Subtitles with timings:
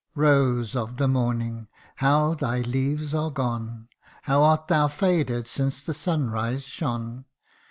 [0.15, 1.67] Rose of the morning,
[1.97, 3.87] how thy leaves are gone!
[4.23, 7.25] How art thou faded since the sunrise shone